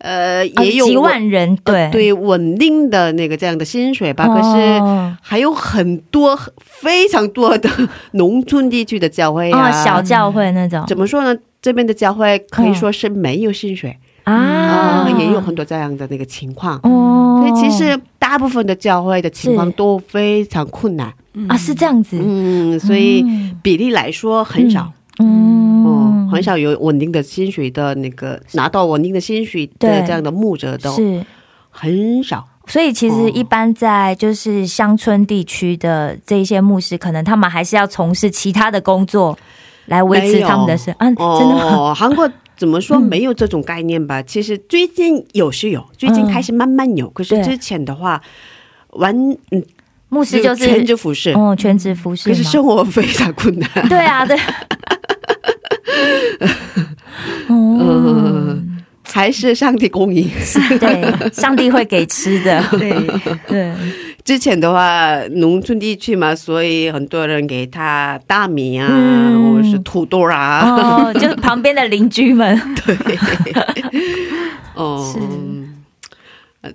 [0.00, 4.26] 呃，也有几万人，对、呃对稳定的那个这样的薪水吧。
[4.26, 7.68] 可是哦还有很多非常多的
[8.12, 11.38] 农村地区的教会啊，哦，小教会那种怎么说呢？
[11.60, 13.94] 这边的教会可以说是没有薪水
[14.24, 16.80] 啊、啊，也有很多这样的那个情况。
[16.82, 21.12] 哦，所以其实大部分的教会的情况都非常困难，
[21.48, 23.22] 啊是这样子，嗯，所以
[23.62, 24.84] 比例来说很少。
[24.84, 24.92] 嗯
[25.24, 31.24] 哦，很少有稳定的薪水的那个拿到稳定的薪水的这样的牧者都是。
[31.70, 32.48] 很少。
[32.66, 39.36] 所以其实一般在就是乡村地区的这一些牧师，可能他们还是要从事其他的工作
[39.86, 41.64] 来维持他们的生啊，真的吗？
[41.64, 44.20] 哦，韩国怎么说嗯没有这种概念吧？
[44.26, 48.20] 其实最近有是有，最近开始慢慢有，可是之前的话，
[48.90, 49.16] 完
[49.50, 49.64] 嗯
[50.10, 53.68] 牧师就是全职服侍，哦全职服侍可是，生活非常困难。
[53.88, 54.36] 对啊对。
[57.48, 60.28] 哦，嗯，还是上帝供应。
[60.78, 62.92] 对，上帝会给吃的， 对，
[63.48, 63.72] 对，
[64.24, 69.54] 之前的话，农村地区嘛，所以很多人给他大米啊，嗯。
[69.54, 71.08] 或者是土豆啊。
[71.08, 72.96] 哦，就是旁边的邻居们，对，
[74.74, 75.18] 哦，是。
[76.62, 76.70] 呃，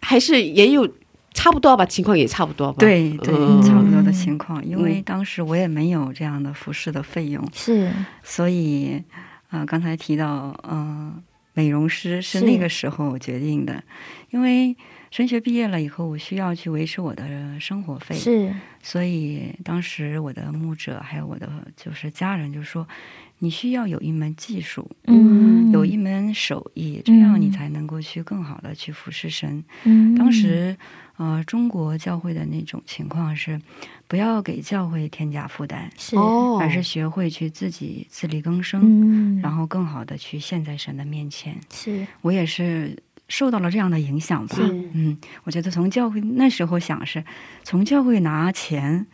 [0.00, 0.88] 还是也有
[1.36, 2.78] 差不多吧，情况也差不多吧。
[2.78, 3.62] 对对，嗯。
[3.62, 4.64] 差不多的情况。
[4.64, 7.92] 因为当时我也没有这样的服饰的费用，是。
[8.22, 9.02] 所以
[9.50, 11.22] 啊、呃刚才提到，嗯、
[11.52, 13.84] 美容师是是那个时候决定的，
[14.30, 14.74] 因为
[15.10, 17.24] 升学毕业了以后，我需要去维持我的
[17.60, 22.86] 生活费，是，所以当时我的牧者还有我的就是家人就说，
[23.38, 29.62] 你需要有一门技术，嗯，有一门手艺，这样你才能够去更好的去服侍神。
[29.84, 30.14] 嗯。
[30.16, 30.76] 当时，
[31.18, 33.60] 呃，中国教会的那种情况是，
[34.06, 41.56] 不要给教会添加负担，是，哦，而是学会去自己自力更生，嗯，然后更好的去献在神的面前。
[41.72, 42.96] 是我也是
[43.28, 44.56] 受到了这样的影响吧。
[44.60, 47.24] 嗯，我觉得从教会那时候想是，
[47.64, 49.06] 从教会拿钱，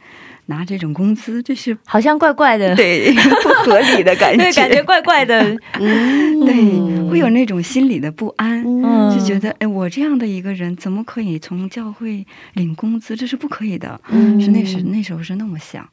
[0.46, 8.62] 拿这种工资，这是 好像怪怪的， 对不合理的感觉，对，感觉怪怪的， 嗯对，会有那种心理的不安。
[8.82, 13.14] 嗯，就觉得，哎，我这样的一个人，怎么可以从教会领工资？
[13.16, 14.00] 这是不可以的。
[14.08, 15.88] 嗯是那时那时候是那么想，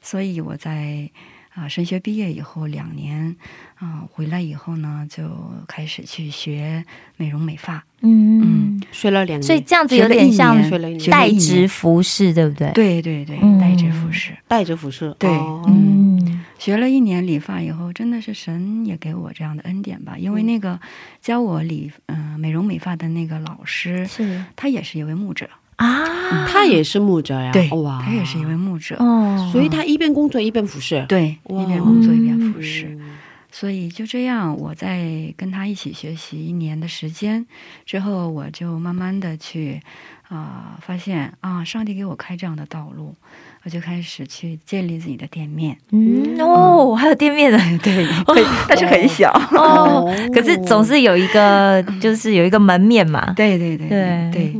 [0.00, 1.10] 所以我在
[1.58, 3.34] 啊、神学毕业以后两年
[3.76, 5.28] 啊、回来以后呢，就
[5.66, 6.84] 开始去学
[7.16, 7.84] 美容美发。
[8.00, 14.32] 嗯嗯，学了两年，所以这样子有点像学了一年代职服饰，对不对？，对对对，嗯代职服饰。
[14.46, 20.16] 代职服饰，对哦嗯，学了一年理发以后，真的是神也给我这样的恩典吧。
[20.16, 20.78] 因为那个
[21.20, 28.94] 教我理嗯、美容美发的那个老师，是他也是一位牧者，啊，他也是牧者呀，对，哇，他也是一位牧者。
[28.98, 33.16] 哦，所以他一边工作一边服侍，对，一边工作一边服侍，嗯。
[33.50, 37.44] 所以就这样，我在跟他一起学习一年的时间
[37.86, 39.80] 之后，我就慢慢的去
[40.28, 43.14] 啊、发现啊，上帝给我开这样的道路，
[43.64, 45.78] 我就开始去建立自己的店面。
[45.92, 46.38] 嗯。
[46.38, 48.06] 哦，还有店面的， 对，
[48.68, 49.30] 但是很小。
[49.52, 54.30] 哦， 可是总是有一个，就是有一个门面嘛，对对对对。
[54.30, 54.52] 对，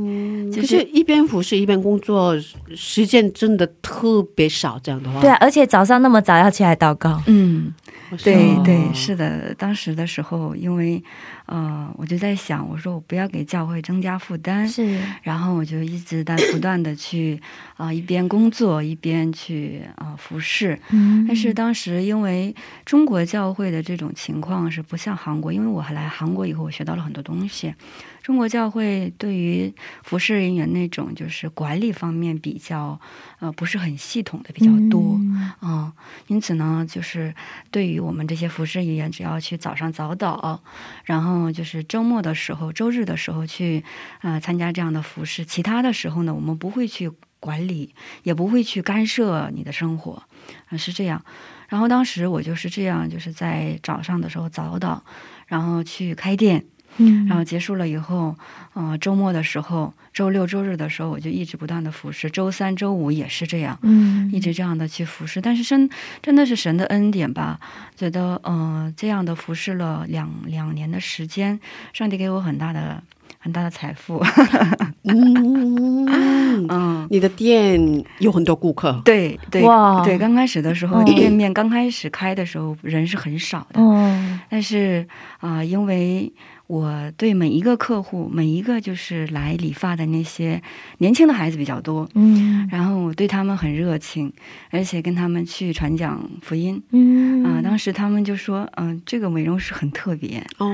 [0.51, 2.35] 就是是一边服侍一边工作，
[2.75, 4.79] 时间真的特别少。
[4.83, 7.73] 这样的话，对啊，而且早上那么早要起来祷告，嗯，
[8.11, 11.03] 哦对对，是的，当时的时候，因为
[11.49, 17.41] 呃，我就在想，我说我不要给教会增加负担，是然后我就一直在不断的去
[17.77, 20.79] 啊、一边工作一边去啊、服侍。
[20.91, 27.75] 嗯但是当时因为中国教会的这种情况是不像韩国，因为我还来韩国以后，我学到了很多东西。
[28.23, 29.73] 中国教会对于
[30.03, 33.01] 服侍人员那种就是管理方面比较
[33.39, 35.93] 呃不是很系统的比较多，嗯嗯，
[36.27, 37.35] 因此呢，就是
[37.71, 40.59] 对于我们这些服侍人员，只要去早上早祷，
[41.05, 43.84] 然后嗯就是周末的时候、周日的时候去，
[44.22, 45.45] 呃，参加这样的服饰。
[45.45, 47.11] 其他的时候呢，我们不会去
[47.41, 50.22] 管理，也不会去干涉你的生活，
[50.68, 51.24] 啊、是这样。
[51.68, 55.01] 然后当时我就是这样，就是在早上的时候早祷，
[55.47, 56.64] 然后去开店，
[56.99, 57.27] 嗯。
[57.27, 58.35] 然后结束了以后，
[58.75, 63.79] 呃，周末的时候，周六周日的时候，我就一直不断的服侍，周三周五也是这样。
[63.83, 64.31] 嗯。
[64.33, 65.89] 一直这样的去服侍，但是真
[66.23, 67.59] 真的是神的恩典吧？
[67.97, 71.59] 觉得呃，这样的服侍了两两年的时间，
[71.93, 73.03] 上帝给我很大的
[73.39, 74.23] 很大的财富。
[75.05, 77.81] 嗯，嗯，你的店
[78.19, 80.05] 有很多顾客，对对哇。
[80.05, 84.41] 对，刚开始的时候，哦店面刚开始开的时候人是很少的，哦。
[84.51, 85.07] 但是
[85.41, 86.31] 啊、呃因为
[86.69, 90.62] 我对每一个客户，每一个就是来理发的那些
[90.99, 92.69] 年轻的孩子比较多，嗯。
[92.71, 94.31] 然后我对他们很热情，
[94.71, 96.81] 而且跟他们去传讲福音。
[96.91, 97.43] 嗯。
[97.43, 100.69] 啊、当时他们就说，嗯、这个美容师很特别，哦，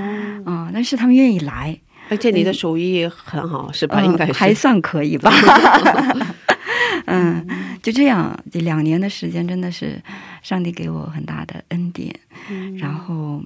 [0.45, 1.79] 啊、但是他们愿意来，
[2.09, 4.01] 而且你的手艺很好，是吧？
[4.01, 4.33] 嗯应该是。
[4.33, 5.33] 还算可以吧。
[7.07, 7.47] 嗯，
[7.81, 10.03] 就这样，这两年的时间真的是
[10.43, 12.13] 上帝给我很大的恩典，
[12.51, 12.77] 嗯。
[12.79, 13.41] 然后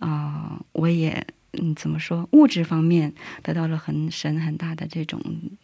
[0.00, 1.26] 啊、我也
[1.60, 5.20] 嗯怎么说，物质方面得到了很神很大的这种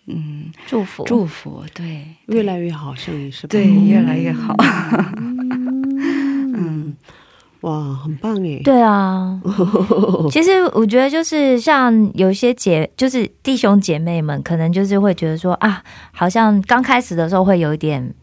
[0.07, 3.51] 嗯祝福祝福，对，越来越好，生意是吧？
[3.51, 4.55] 对越来越好，
[6.57, 6.95] 嗯，
[7.63, 8.61] 哇，很棒哎！
[8.63, 9.41] 对啊，
[10.31, 15.83] 其实我觉得就是像有些姐，就是弟兄姐妹们，可能就是会觉得说啊，
[16.13, 18.15] 好像刚开始的时候会有一点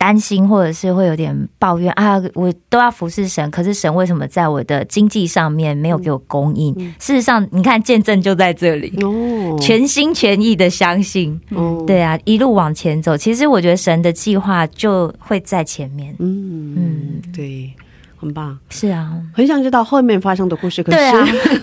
[0.00, 6.74] 担心，或者是会有点抱怨啊，我都要服侍神，可是神为什么在我的经济上面没有给我供应？
[6.98, 13.14] 事实上，你看见证就在这里，哦，全心全意的相信，哦，对啊，一路往前走。
[13.14, 16.16] 其实我觉得神的计划就会在前面。
[16.18, 17.22] 嗯嗯。
[17.30, 17.70] 对，
[18.16, 20.98] 很棒，是啊，很想知道后面发生的故事，可是，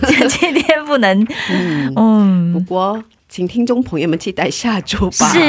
[0.28, 2.52] 今天不能，嗯，嗯。
[2.52, 5.28] 不，过请听众朋友们期待下周吧。
[5.32, 5.40] 是，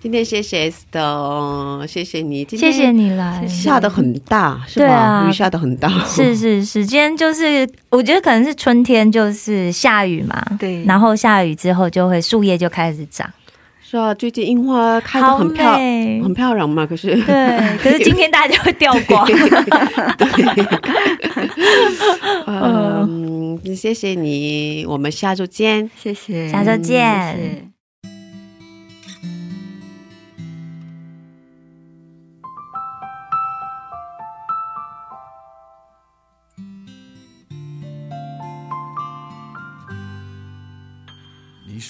[0.00, 3.10] 今天谢谢 S 的，谢谢你，今谢天谢你。
[3.10, 3.44] 来。
[3.48, 4.86] 下的很大，是吧？
[4.86, 5.26] 对啊。
[5.28, 10.84] 雨下的很大，是是是，今天就是我觉得可能是春天，就是下雨嘛，对。
[10.84, 13.28] 然后下雨之后就会树叶就开始长，
[13.82, 16.22] 是啊，最近樱花开的很漂美。
[16.22, 19.28] 很漂亮嘛，可是对， 可是今天大家就会掉光。
[22.46, 25.90] 嗯，谢谢你，我们下周见。
[26.00, 27.36] 谢谢，下周见。
[27.36, 27.77] 谢谢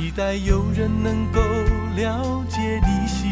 [0.00, 1.42] 期待有人能够
[1.94, 3.28] 了解你心，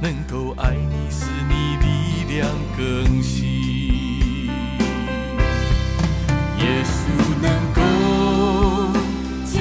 [0.00, 4.46] 能够爱你，使你力量更新。
[6.58, 6.96] 耶稣
[7.42, 7.82] 能够
[9.52, 9.60] 叫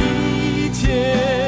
[0.00, 1.47] 一切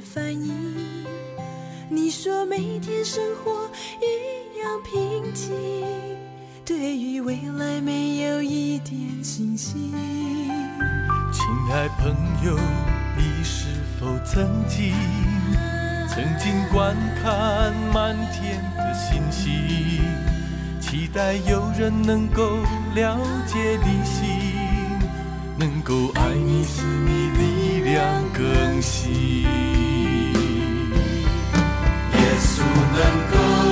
[0.00, 0.52] 反应。
[1.90, 3.70] 你说每天生活
[4.00, 5.54] 一样平静，
[6.64, 9.92] 对于未来没有一点信心。
[11.32, 12.58] 亲爱朋友，
[13.16, 13.66] 你是
[13.98, 14.94] 否曾经
[16.08, 20.02] 曾经观看满天的星星？
[20.80, 22.56] 期待有人能够
[22.94, 24.26] 了解你心，
[25.58, 29.67] 能够爱你，使你力量更新。
[32.58, 33.00] 主能
[33.30, 33.67] 够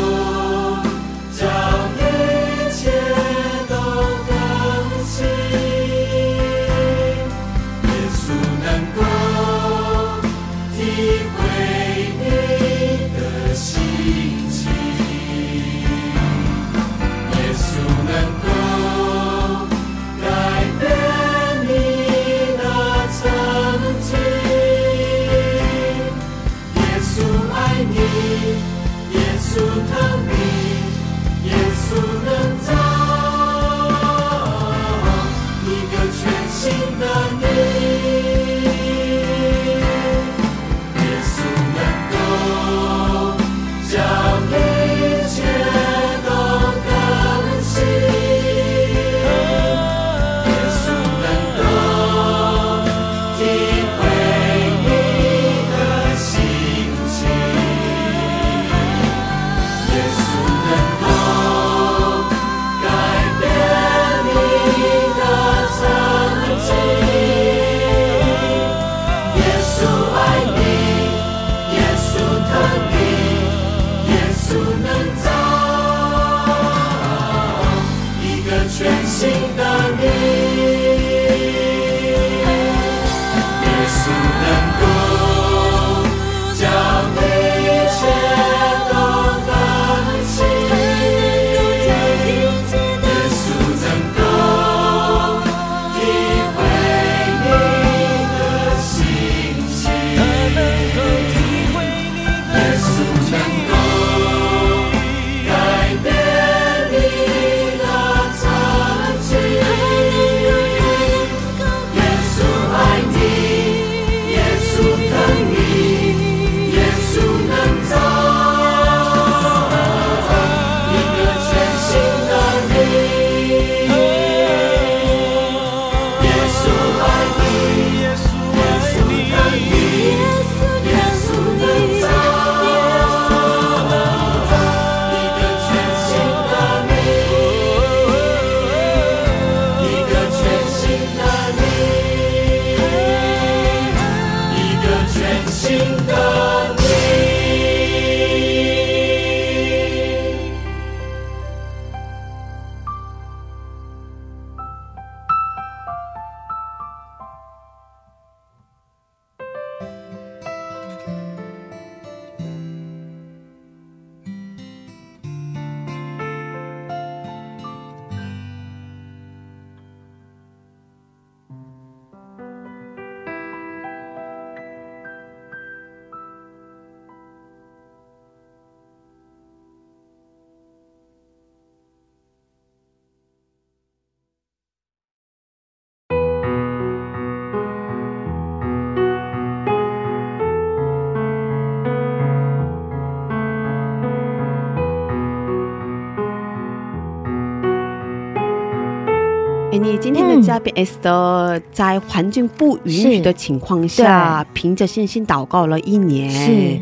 [199.76, 206.80] 哎，你今天的嘉宾 Esther 在环境不允许的情况下，凭着信心祷告了一年，是。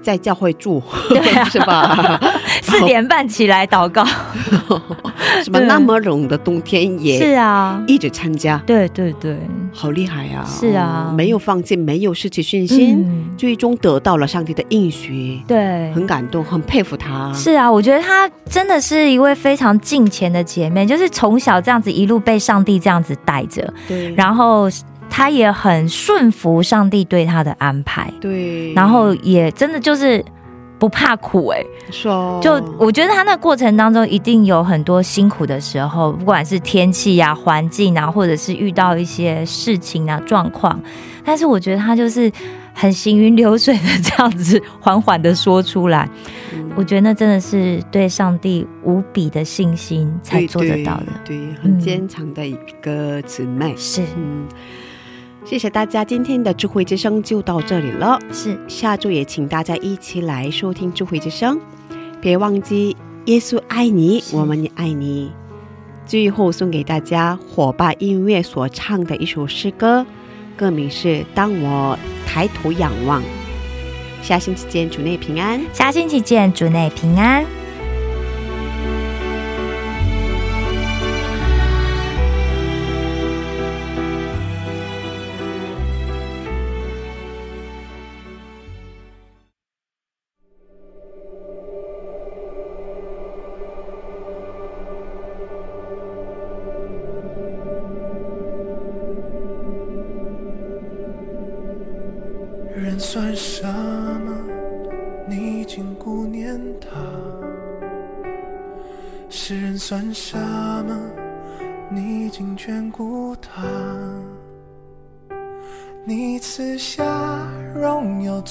[0.00, 1.44] 在教会住，对啊。
[1.50, 2.20] 是吧？
[2.62, 4.04] 四点半起来祷告，
[5.42, 9.36] 什么那么冷的冬天也是啊，一直参加，对对对，
[9.74, 10.46] 好厉害啊！
[10.46, 17.32] 是啊没有放弃，没有失去信心，嗯最终得到了上帝的应许，对，很感动，很佩服他。
[17.34, 24.68] 是啊，我觉得她真的是一位非常敬虔的姐妹，就是从小这样子一路被上帝这样子带着，对，然后
[25.10, 30.24] 她也很顺服上帝对她的安排，对，然后也真的就是
[30.84, 40.78] 不怕苦哎、说，就我觉得他那过程当中一定有很多辛苦的时候，不管是天气啊、环境啊，或者是遇到一些事情啊、状况，
[41.24, 42.30] 但是我觉得他就是
[42.74, 46.06] 很行云流水的这样子缓缓的说出来。
[46.76, 51.06] 我觉得那真的是对上帝无比的信心才做得到的。
[51.24, 53.74] 对，对很坚强的一个姊妹。
[53.78, 54.46] 是，嗯，
[55.44, 58.18] 谢谢大家，今天的智慧之声就到这里了。
[58.32, 61.60] 是，下周也请大家一起来收听智慧之声，
[62.18, 65.30] 别忘记耶稣爱你，我们也爱你。
[66.06, 70.04] 最后送给大家火把音乐所唱的一首诗歌，
[70.56, 73.20] 歌名是《当我抬头仰望》。
[74.22, 75.60] 下星期见，主内平安。
[75.74, 77.44] 下星期见，主内平安。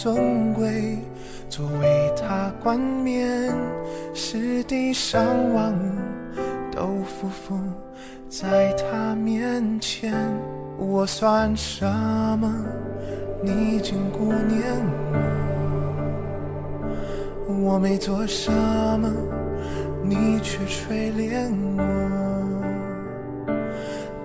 [0.03, 0.97] 尊贵，
[1.49, 3.49] 作为他冠冕，
[4.13, 5.23] 是地上
[5.53, 5.95] 万物
[6.69, 7.57] 都匍匐
[8.27, 10.13] 在他面前。
[10.77, 11.85] 我算什
[12.37, 12.53] 么？
[13.41, 14.61] 你竟顾念
[17.47, 18.51] 我，我没做什
[18.99, 19.09] 么，
[20.03, 21.81] 你却垂怜我。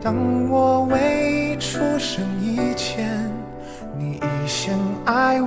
[0.01, 0.17] 当
[0.51, 2.98] 我未出生以前，
[5.09, 5.41] 先爱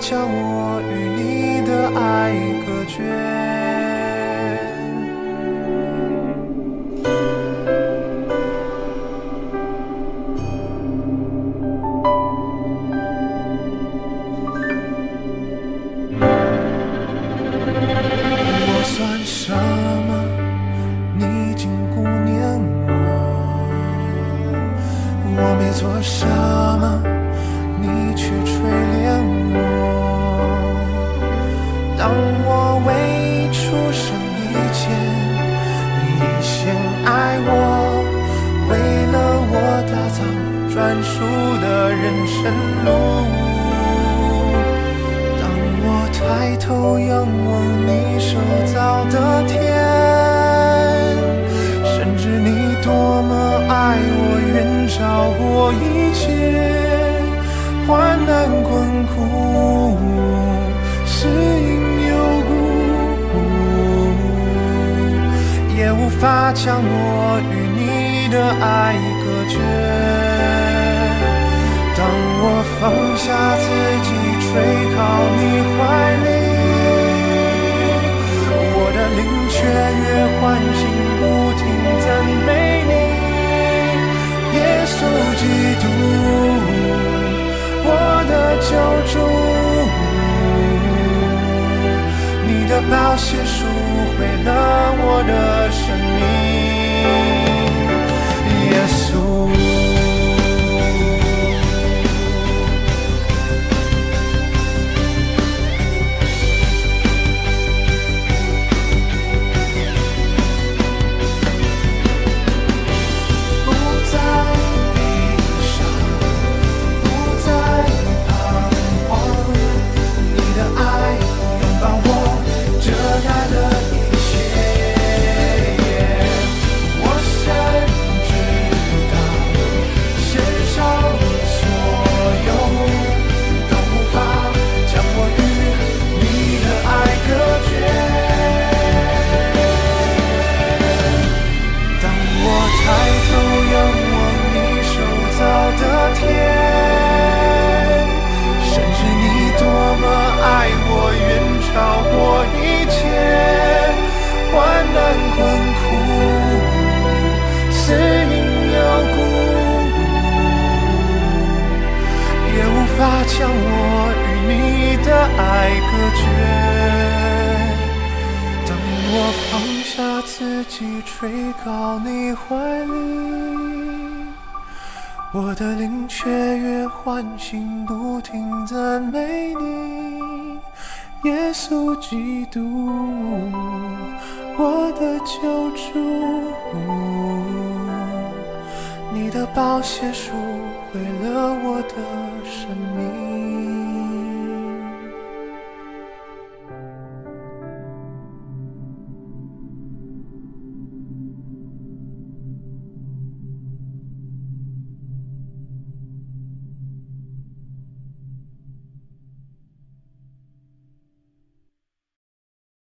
[0.00, 0.59] 无法将我